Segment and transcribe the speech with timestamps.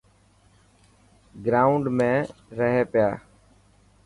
[1.45, 2.11] گرائونڊ ۾
[2.57, 3.09] رهي پيا.